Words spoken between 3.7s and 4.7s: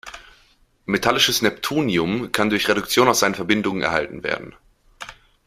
erhalten werden.